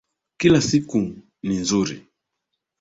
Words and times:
Kila 0.39 0.59
siku 0.61 0.97
ni 1.43 1.55
nzuri 1.61 1.97